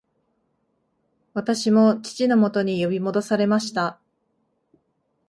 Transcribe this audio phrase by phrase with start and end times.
[1.35, 3.99] 私も父のもとに呼び戻されました